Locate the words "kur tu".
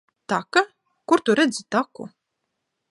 1.11-1.37